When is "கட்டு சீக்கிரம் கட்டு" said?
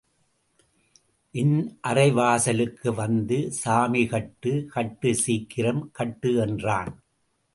4.69-6.35